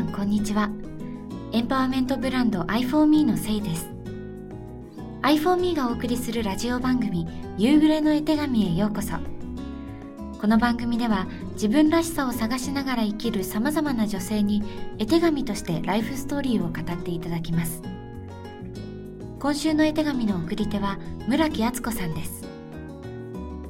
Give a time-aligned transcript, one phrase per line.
[0.00, 0.70] さんこんにちは。
[1.52, 3.90] エンパワーメントブランド i4me のせいです。
[5.20, 7.28] i4me がお送りするラジオ番組
[7.58, 9.16] 夕暮れの絵手紙へようこそ。
[10.40, 14.62] この番組では自分らしさを探しながら生きるさまざまな女性に
[14.98, 17.82] 絵手紙としてライフストーリーを語っていただきます。
[19.38, 20.98] 今週の絵手紙の送り手は
[21.28, 22.46] 村木敦子さんです。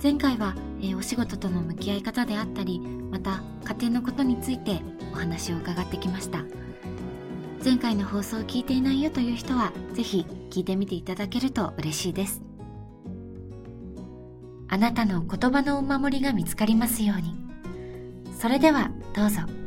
[0.00, 4.80] 前回は、え、お仕事との向き合い方であったりまた家庭のことについて
[5.12, 6.44] お話を伺ってきました。
[7.62, 12.42] 前回の放送を聞いていないよという人はぜひ聞いてみていただけると嬉しいです。
[14.68, 17.34] あなたの言葉のお守りが見つかりますように。
[18.38, 19.59] それではどうぞ。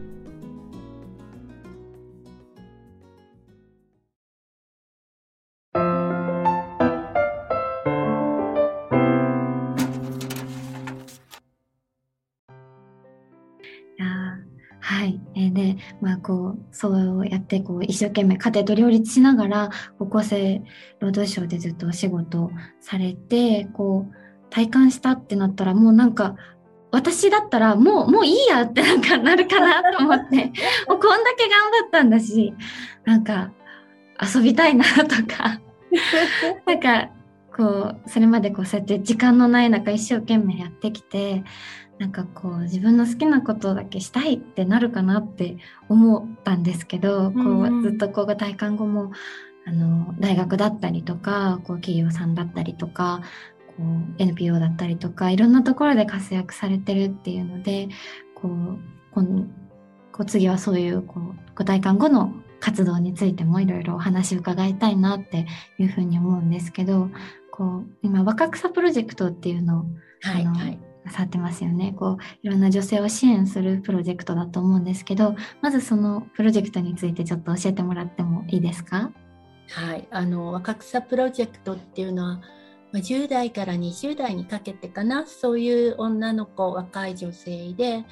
[14.85, 15.17] はい。
[15.33, 19.69] えー、で、まあ、こう、そうやって、こう、一生懸命家庭と両立しながら、
[20.11, 20.61] 厚生
[20.99, 24.13] 労働省でずっとお仕事されて、こう、
[24.49, 26.35] 体感したってなったら、もうなんか、
[26.91, 30.35] 私だったら、もう、もういいやってなんかなるかなと思って、
[30.89, 32.53] もうこんだけ頑張ったんだし、
[33.05, 33.53] なんか、
[34.21, 35.61] 遊びたいなとか、
[36.67, 37.09] なんか、
[37.55, 41.45] こう、それまでこう、そうやって時間のない中一生懸命やってきて、
[41.99, 45.57] なんかこう自分の好きなことだけしたいってなるかなって
[45.89, 49.11] 思ったんですけど、こうずっとこう体感後も
[49.65, 53.21] あの大学だったりとかこう企業さんだったりとか
[53.77, 57.89] こう NPO だったりとかいろんなところで活躍されてるっていうので
[58.35, 58.79] こう
[59.11, 59.45] この
[60.11, 67.09] こう次はそういうこうご体感後の活動についてもいろいろお話伺いたいなっていうふうに思うんですけど
[67.51, 69.85] こう今若草プロジェクトっていうのを、
[70.21, 71.93] はい、はいなさってますよね。
[71.97, 79.11] こういろんな女性を支援するプロジェクトだと思うんですけどまずそのプロジェクトについてちょっと教えてもらってもいいですか？
[79.69, 80.07] はい。
[80.11, 82.41] あの若草プロジェクトっていうのは
[82.93, 85.25] 10代から20代にかけてかな？
[85.25, 88.05] そういう女の子若い女性で、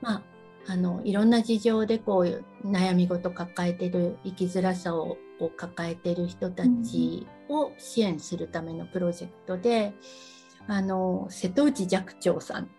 [0.00, 0.22] ま
[0.66, 9.92] あ、あのいろんな事情でこう悩み事抱えてる生きづらさをを抱えてる人たちを支援するためのプロジェクトで。
[10.32, 10.37] うん
[10.68, 12.70] あの瀬戸内寂聴さん。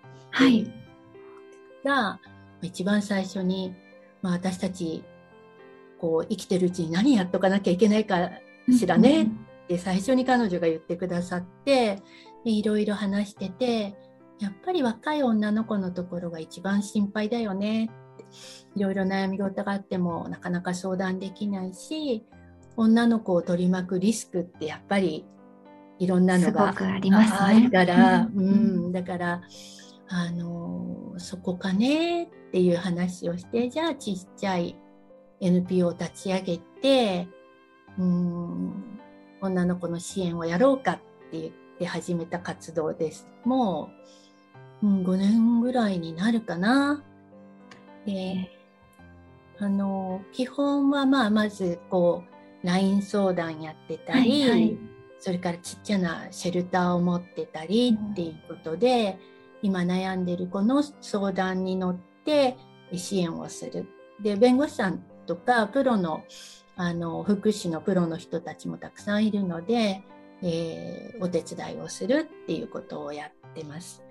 [1.84, 2.20] が
[2.62, 3.74] 一番最初に、
[4.22, 5.04] まあ、私たち
[6.00, 8.32] こう生きてるうちに何やっとかなきゃいけないか
[8.70, 9.28] しらねっ
[9.68, 12.02] て最初に彼女が言ってくださって
[12.46, 13.96] いろいろ話してて
[14.40, 17.90] やっぱり若い女の子のところが一番心配だよね。
[18.76, 22.24] いろいろ悩み事があってもなかなか相談できないし
[22.78, 25.26] 女の子を取り巻くリスクってやっぱり
[26.00, 27.70] いろんなのがありますね。
[27.70, 28.52] から、うん、う
[28.88, 29.42] ん、だから
[30.08, 34.78] あのそこかねっていう話をしてじゃあちっちゃい
[35.42, 37.28] NPO を立ち上げて
[37.98, 39.00] うん
[39.42, 40.96] 女の子の支援をやろうかっ
[41.32, 43.28] て言って始めた活動です。
[43.44, 43.90] も
[44.81, 47.04] う、うん、5年ぐらいになるかな。
[48.06, 48.50] で
[49.60, 52.24] あの基本はまあまずこ
[52.64, 54.89] う LINE 相談やってたり、はいはい
[55.19, 59.18] それからちっちゃなシェルターを持ってたりっていうことで、
[59.62, 62.57] 今悩んでる子の相談に乗って
[62.94, 63.88] 支援をする。
[64.22, 66.24] で弁護士さんとかプロの
[66.75, 70.02] あの福祉のプロの人たちもたくさんいるので、
[70.41, 74.01] えー、お手伝いをするっていうことをやってます。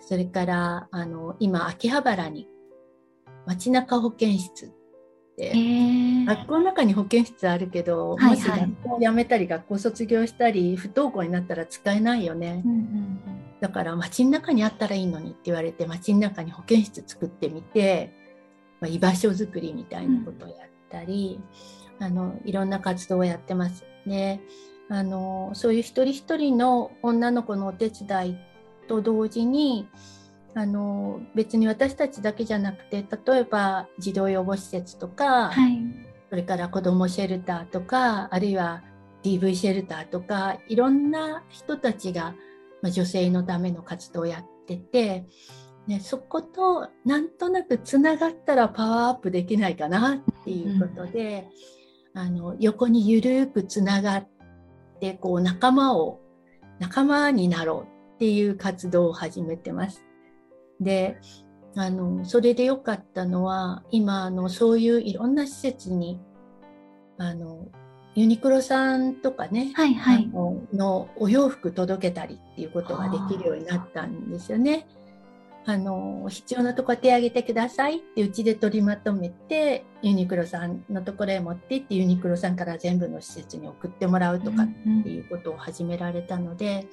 [0.00, 2.48] それからあの今秋葉原に
[3.46, 4.72] 街中保健室、
[5.38, 13.20] 学校の中に保健室あるけど、はいはい、もし学校を辞めたり学校卒業したり不登校になったら使えないよね、うんうんうん、
[13.60, 18.12] だから街の中にあったらいいのにって言われて街の中に保健室作ってみて、
[18.80, 20.58] まあ、居場所づくりみたいなことをやっ
[20.90, 21.40] たり、
[22.00, 24.40] うん、あのいろんな活動をやってますね。
[24.90, 28.38] あのそういう一人一人の女の子のお手伝い
[28.88, 29.86] と同時に
[30.58, 35.78] あの別に私たちだけじゃなくて例えば児童養護施設とか、はい、
[36.30, 38.82] それから子どもシェルターとかあるいは
[39.22, 42.34] DV シェルターとかいろんな人たちが、
[42.82, 45.26] まあ、女性のための活動をやってて、
[45.86, 51.46] ね、そことなんとなくつながったらパワーアップできないかなっていうことで、
[52.14, 54.28] うん、あの横にゆるくつながっ
[55.00, 56.18] てこう仲間を
[56.80, 60.07] 仲間になろうっていう活動を始めてます。
[60.80, 61.18] で
[61.76, 66.20] あのそれで良かったのは今あのそういういろんな施設に
[67.18, 67.66] あの
[68.14, 74.88] ユニクロさんとかね、はいはい、ののお洋服届けたりっていうことができるようになったんですよね。
[75.66, 84.66] あの必要なとこ手挙げてくださいってうちで取りまとめてユニクロさんのところへ持って行ってユニクロさんから全部の施設に送ってもらうとかっ
[85.02, 86.86] ていうことを始められたので、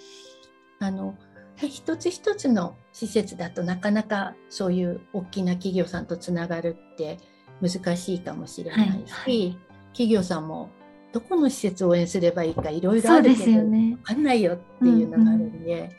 [0.80, 1.16] あの
[1.58, 7.18] 一つ一つの施設だとなかなかそういう大きな企業さんとつながるって
[7.62, 9.58] 難しいかもしれないし、はいはい、
[9.92, 10.70] 企業さんも
[11.14, 15.90] どこの施設を応援すればいいかいろいろあるけど、分かんないよっていうのがあるんで、うんうん、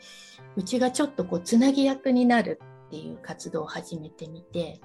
[0.57, 4.79] うちがちょっとこうつなぎ役になるっていう活動を始めてみて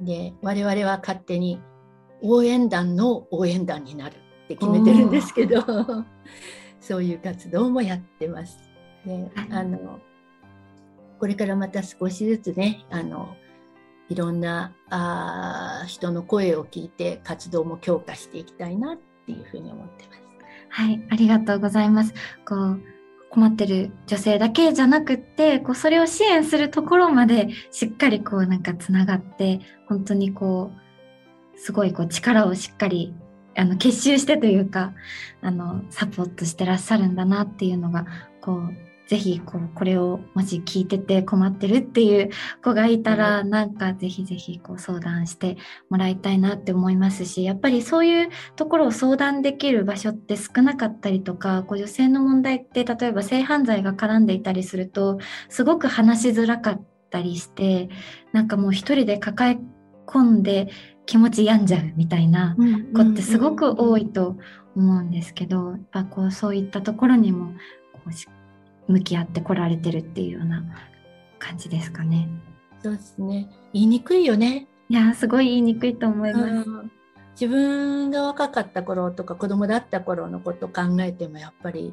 [0.00, 1.60] で我々は勝手に
[2.22, 4.14] 応援団の応援団になる
[4.44, 5.62] って決めてるんですけど
[6.80, 8.65] そういう活動もやってます。
[9.06, 10.00] であの
[11.18, 13.36] これからまた少しずつねあの
[14.08, 20.20] いろんなあ人の声を聞いて活動も強化していきたいなっていうふうに思ってます。
[20.68, 22.12] はい、ありがとうございます。
[22.46, 22.82] こう
[23.30, 30.70] 困ってる女性だけじゃなくってこうそれを支援するところまでしっかりこうなんかつながって本当にこ
[31.54, 33.14] うすごいこう力をしっかり
[33.56, 34.92] あの結集してというか
[35.42, 38.06] あのサポートしてらっしゃるんだなっていうのが
[38.40, 38.74] こう
[39.06, 42.30] ぜひこうこれをもし聞いてて困ってるっていう
[42.62, 45.56] 子がいたら、なんかぜひぜひこう相談して
[45.90, 55.18] もらいたいなって思いますしやっぱりそういうところを相談できる場所って少なかったりとかこう女性の問題って例えば性犯罪が絡んでいたりすると
[55.48, 57.88] すごく話しづらかったりして
[58.32, 59.58] なんかもう一人で抱え
[60.06, 60.68] 込んで
[61.06, 62.56] 気持ち病んじゃうみたいな
[62.94, 64.36] 子ってすごく多いと
[64.74, 67.52] 思うんですけどやっぱこうそういったところにも
[67.92, 68.35] こうしっ
[68.88, 70.62] 向き合ってこられてるっていうような
[71.38, 72.28] 感じですかね。
[72.82, 73.48] そうですね。
[73.72, 74.68] 言いにくいよね。
[74.88, 76.68] いやすごい言いにくいと思います。
[77.32, 81.92] 自分が若かった頃とか子供だった頃のことを考えてもやっぱり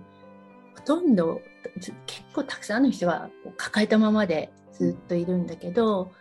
[0.75, 1.41] ほとんど
[1.75, 1.93] 結
[2.33, 6.11] 構たくさんの人は抱えたままでずっといるんだけど、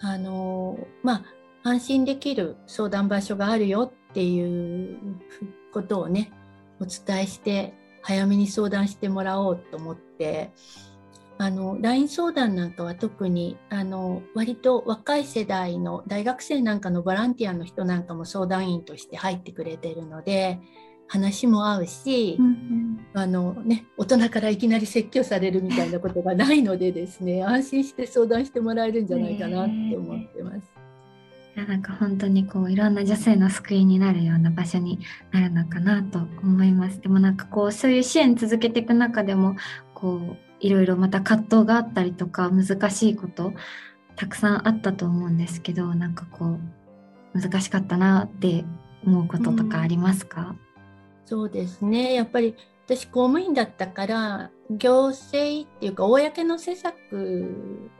[0.00, 1.24] あのま
[1.62, 4.98] あ安心できる相談場所があるよっていう
[5.72, 6.32] ことをね
[6.80, 7.74] お伝えして
[8.04, 10.52] 早めに相談してもらおうと思って
[11.36, 20.60] あの LINE 相談なんかは特にあの割と若い世代の大学生なんかのボランティアの人なんかも相談員として入ってくれてるので
[21.08, 30.83] 話も合うし、うんうん、あのね、大人からいきなり説教されるみたいなことがないのでですね安心して相談してもらえるんじゃないかなって思ってます。
[31.56, 34.98] いやなんか本当にこういろんな女性の救いになるような場所に
[35.30, 37.00] なるのかなと思います。
[37.00, 39.56] でもなんかこうそういう支援続けていく中でも
[39.94, 43.52] こういろいろまた葛藤があったりとか難しいこと
[44.16, 46.58] たくさんあったと思うんですけどなんかこ
[47.34, 48.64] う難しかったなって
[49.06, 50.58] 思うこととかありますか、うん、
[51.26, 57.90] そうですねやっぱり私公務員だったから行政っていうか公の施策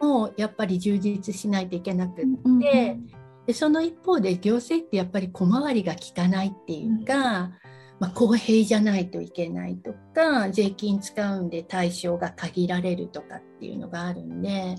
[0.00, 7.50] もやっぱり充実しないといけなくって、うん、でその一方で行政ってやっぱり小回りが利かないっていうか、
[7.98, 14.76] まあ、公平じゃないといけないとか税金使うんで対象が限られるとかっていうのがあるんで、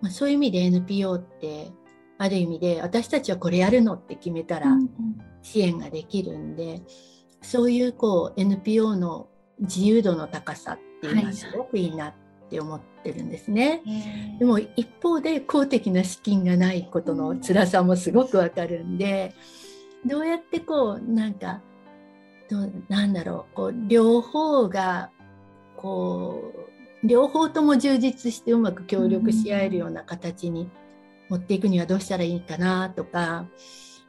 [0.00, 1.72] まあ、そういう意味で NPO って
[2.18, 4.76] ある意味で私たちはこれやるのって決めたら
[5.42, 6.82] 支援ができるんで、
[7.42, 9.28] そういうこう NPO の
[9.58, 12.14] 自由度の高さっていうのはすごくいいなっ
[12.52, 13.82] って思ってるんですね。
[14.38, 19.34] でも一方で公的な資金がないことの辛さもすごくわかるんで
[20.04, 21.62] どうやってこうなんか
[22.50, 25.10] どうなんだろうこう両方が
[25.78, 26.52] こ
[27.02, 30.70] う両方とも充実してうまく協力し合えるような形に
[31.30, 33.46] 持っていくにはどうしたらいいかなとか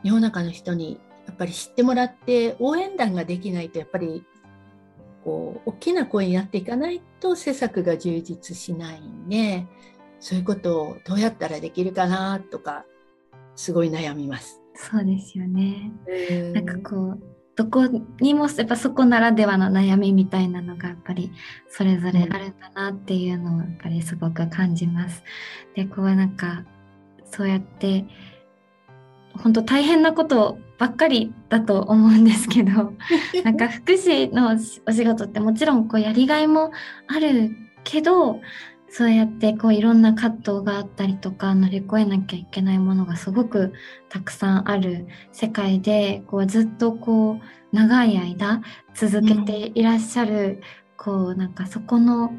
[0.04, 4.26] 世の中の人にやっぱり知ってもらって応援団ができないとやっぱり
[5.24, 9.66] こう大きな声になっていかないと施策が充実しないんで
[10.20, 12.86] そういうことをどうやったらできるかなとか
[13.56, 14.62] すごい悩みます。
[14.76, 15.92] そうですよね。
[16.54, 17.20] なんかこう
[17.56, 17.86] どこ
[18.20, 21.32] にもやっぱそこならではの悩みみたいなのがやっぱり
[21.70, 25.24] それぞれあるんだなっていうのをやっぱりすごく感じます。
[25.76, 26.66] でこうなんか
[27.26, 28.06] そうやって
[29.34, 32.94] 本当大変なことばっかりだと思うんですけど
[33.44, 36.72] なんか福祉のお仕事ってもちろんこうやりがいも
[37.08, 38.42] あるけど
[38.90, 43.74] そうやってこういろんな葛藤があったりとか乗り越えなきゃいけないものがすごく
[44.10, 48.62] たくさんある世界でこうずっとこう長い間
[48.94, 50.62] 続けていらっしゃる、うん、
[50.96, 52.34] こうなんかそこの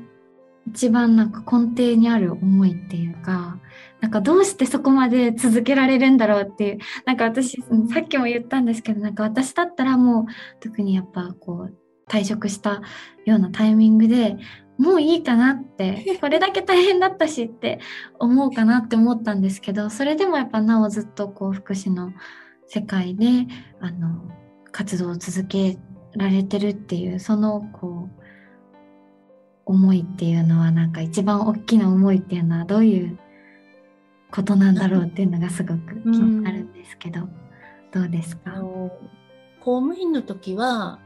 [0.69, 3.59] 一番なんか根底にある思いっていうか
[4.05, 6.79] なんかどうしてそこまで続けられるんだろうっていう。
[7.07, 10.25] なんか私さっきも言ったんですけどなんか私だったらもう
[10.61, 11.75] 特にやっぱこう
[12.07, 12.83] 退職した
[13.25, 14.37] ようなタイミングで
[14.77, 17.81] もういいかなって これだけ大変だったしって
[18.19, 22.13] 思うかなって思ったんですけどそれでもやっぱなおずっとこう福祉の
[22.67, 23.47] 世界で
[23.81, 24.31] あの
[24.71, 25.79] 活動を続け
[26.15, 28.23] られてるっていうそのこう
[29.65, 33.19] 思いっていうのはなんか一番大きな思いっていうのはどういう
[34.35, 37.31] ことなんだろうっていうのがすごく気になるんですけど、うん、
[37.93, 38.61] どうですか？
[39.61, 40.99] 公務員の時は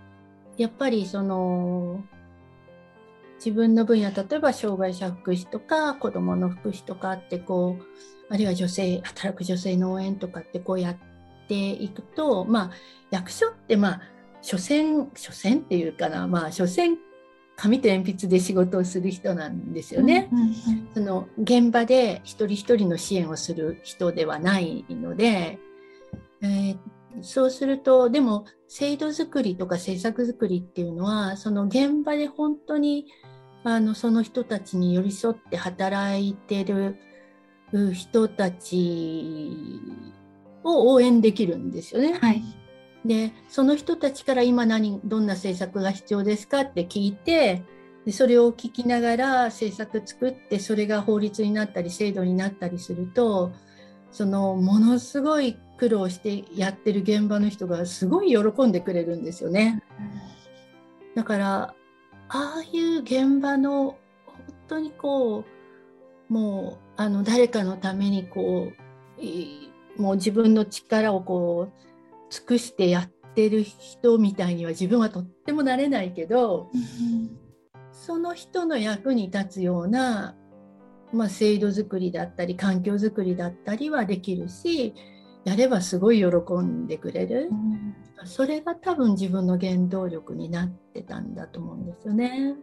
[0.56, 2.02] やっぱりその
[3.37, 10.97] 自分の分野例えば障害者福祉とか子どもの福祉とかってこうあるいは女性働く女性の応援とかってこうやっ
[11.49, 12.70] ていくとまあ
[13.11, 14.00] 役所ってまあ
[14.40, 16.97] 所詮所詮っていうかなまあ所詮
[17.60, 20.28] 紙と鉛筆で仕事をする人なんですよね。
[20.32, 20.54] うんうんうん、
[20.94, 25.58] その現場で一人一人の支援をする人ではないので、
[26.40, 26.78] えー、
[27.20, 33.06] そうするとでも制度づくりとか政策づくりっていうのはその現場で本当に
[33.64, 36.96] あのその人たちに寄り添って働いてる
[37.92, 39.50] 人たち
[40.62, 42.12] を応援できるんですよね。
[42.20, 42.40] はい、
[43.05, 47.62] でその人たちから今何どんな政策が必要ですかって聞いて
[48.05, 53.52] でそれを聞きながら政策作ってそれが法律になったり制度になったりすると
[54.11, 59.83] そのものすごい苦労してやってる現場の人がすごい喜んでくれるんですよね。
[61.14, 61.75] だから
[62.28, 63.97] ああいう現場の本
[64.67, 65.45] 当にこ
[66.28, 68.73] うもうあの誰かのためにこ
[69.99, 71.88] うもう自分の力をこう
[72.30, 77.30] 尽くしてやってる人みたいには自分はとってもなれないけど、うん、
[77.92, 80.37] その人の役に立つような、
[81.12, 84.94] まあ、制度づくりだったり環境づくりだったりはできるし
[85.44, 92.56] やればすごい喜んでくれる、うん、それが多分自分の原動力になってたんだと思うんですよね。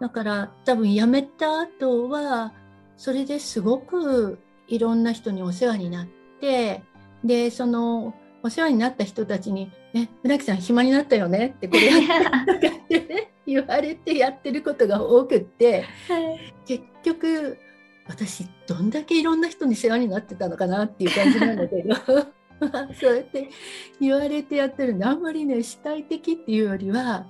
[0.00, 2.52] だから多分辞めた後は
[2.96, 6.06] それですごくいろんな人にお世話になっ
[6.40, 6.82] て
[7.24, 17.58] でそのお世話になった人たちに「え村木さん暇になったよね」ってこれやってとかってね言われてやってることが多くって、はい、結局
[18.06, 21.94] 私どんだけいろんな人に世話になってたのかなっていう感じなんだけど
[23.00, 23.48] そうやって
[24.00, 27.26] 言われてやってるんであんまりね主体的っていうよりは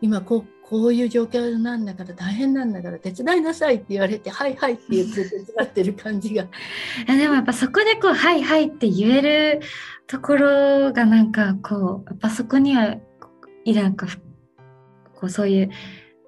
[0.00, 6.46] 今こうこういう状況なんだから大変なんだから手伝いなさいって言われて「はいはい」って言って手伝ってる感じが。
[7.06, 9.60] でもやっぱそこでこう「はいはい」って言える
[10.06, 12.96] ところがなんかこうやっぱそこには
[13.66, 14.06] いなんか
[15.14, 15.70] こうそういう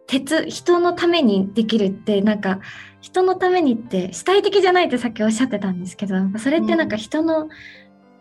[0.06, 2.60] 鉄人のためにできるってなんか
[3.00, 7.48] 人のためにって主体的じゃないってさっきおっしゃってたんですけどそれってなんか人の、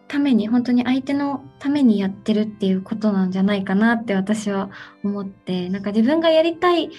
[0.07, 4.69] ために本当に相手のためにやってるっていうことなんじゃないかなって私は
[5.03, 6.89] 思ってなんか自分がやりたい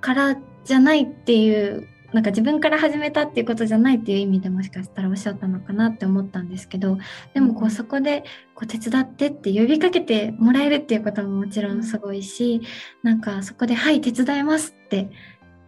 [0.00, 6.98] からじゃないっていうなんか自分から始めたっていうことじゃないっていう意味でもしかしたらおっしゃったのかなって思ったんですけど
[7.32, 12.60] でもこうそこでこう手伝ってって呼びかけてもらえるっていうことももちろんすごいし
[13.02, 15.10] なんかそこで「はい手伝います」って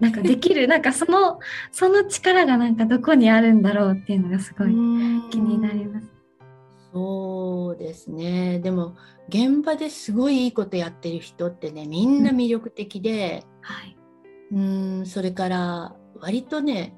[0.01, 1.39] なんかできる なんかその
[1.73, 4.69] その力がなんかどこにあるんだろうっていうのがすごい
[5.31, 6.14] 気になります。
[6.95, 8.61] そうですね。
[8.61, 8.95] でも
[9.29, 13.97] 現場ですごいいいことやってる人ってねみんな魅力的で、うん、はい、
[14.53, 16.97] うんそれから割とね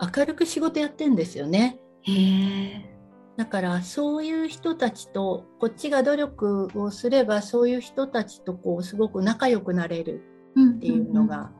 [0.00, 1.80] 明るく仕事やってんですよね。
[2.02, 2.88] へ
[3.36, 10.22] だからそういう人たちとこっちが努力をすればそういう人たちとこうすごく仲良くなれる
[10.76, 11.50] っていうのが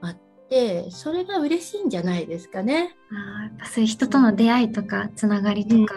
[0.00, 0.84] あって、うんうん。
[0.86, 2.96] うん、それが嬉しいんじゃないですかね。
[3.10, 5.94] あやっぱそういう人との出会いとかつながりとか、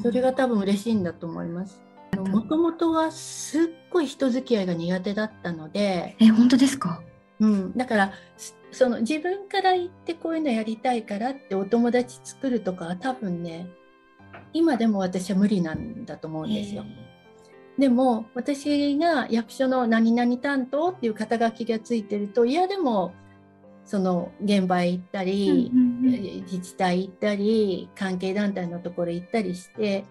[0.00, 1.82] それが多分嬉しいんだと思います。
[2.16, 6.16] もともとはすっごい人付き合いが苦手だったので。
[6.20, 7.02] え、本当ですか？
[7.40, 8.12] うん、だから
[8.70, 13.66] その自分から言ってこういうのやりたいからってお友達作るとかは多分ね
[14.52, 16.84] 今でも私は無理なんだと思うんですよ。
[17.78, 23.12] でも私が役所の何々担当っていう肩書きがついてるといやでも
[23.84, 30.04] その現場へ行ったり、うん、自治体行ったり関係団体のところ行ったりして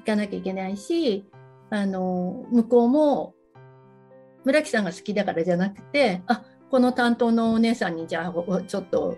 [0.00, 1.26] 行かなきゃいけないし
[1.70, 3.34] あの向こうも
[4.44, 9.16] 村木さんが好きだからじゃなくてあこの担当のお姉さんにじゃあちょっと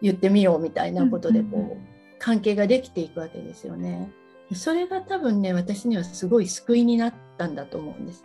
[0.00, 1.86] 言ってみようみたいなことでこう、うんうんうん、
[2.18, 4.10] 関係ができていくわけですよね。
[4.54, 8.24] それが多分ね私にはすごい救いになったんだと思うんです。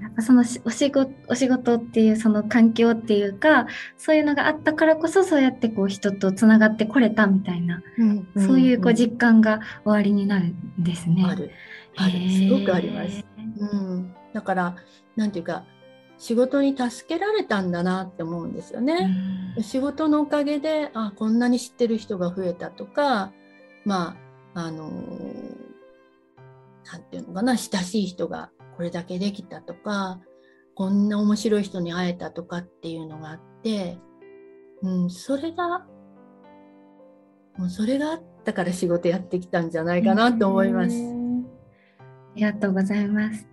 [0.00, 11.24] なんかそのお仕事お仕事っていうその環境っていうかそういうのがあったからこそそうやってこう人とつながってこれたみたいな、うんうん、そういうこう実感が終わりになるんですね。
[11.26, 11.50] ある。
[11.96, 12.12] ある。
[12.30, 13.24] すごくあります。
[13.58, 14.14] うん。
[14.34, 14.76] だから
[15.16, 15.64] なんていうか
[16.18, 19.10] 仕事に助けられたんだなって思うんですよね。
[19.62, 23.32] 仕事のおかげであこんなに知ってる人が増えたとか
[23.86, 24.16] ま
[24.54, 24.90] ああの
[26.84, 30.20] なんていうのかな親しい人がこれだけできたとか
[30.76, 33.98] こんな面白い人に会えたとかっていうのがあって、
[34.82, 35.84] うん、それが
[37.56, 40.94] もうそれがあったから仕事やってきたんじゃないかなと思います。
[40.94, 43.48] ありがとうございます。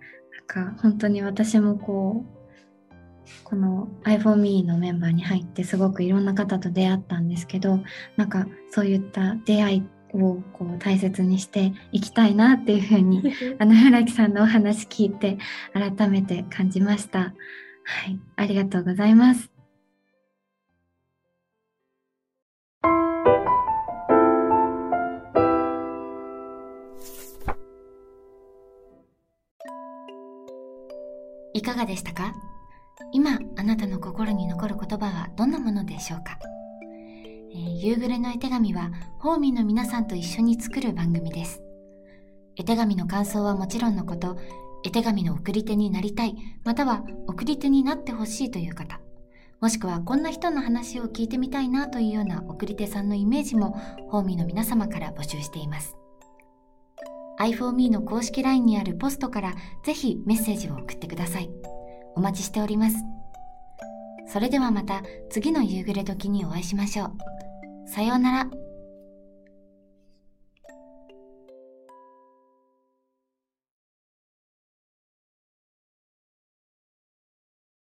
[0.47, 7.79] なんか本当に私もこうこの iForMe のメンバーに入ってすごくいろんな方と出会ったんですけど
[8.15, 9.83] なんかそういった出会い
[10.15, 13.23] をこう大切にしていきたいなっていうふうに
[13.59, 15.37] あの村木さんのお話聞いて
[15.73, 17.19] 改めて感じました。
[17.19, 19.51] はい、ありがとうございます。
[31.53, 32.33] いかがでしたか？
[33.11, 36.54] 今あなたの心に残る言葉はどんなものでしょうか、えー、
[37.55, 41.61] 夕暮れの絵手紙はホーミーの皆さんと一緒に作る番組です
[42.55, 44.37] 絵手紙の感想はもちろんのこと
[44.83, 48.99] 絵手紙の送り手になりたいまたは送り手になってほしいという方
[49.61, 53.71] もしくはこんな人の話を聞いてみたいなというような送り手さんのイメージも
[54.09, 55.95] ホーミーの皆様から募集しています
[57.39, 61.49] i4me の公式 LINE にあるポストからぜひメッセージを送ってください。
[62.15, 62.97] お待ちしております。
[64.27, 67.34] それではまた次の夕暮れ時にお会いしましょう。
[67.85, 68.64] さようなら。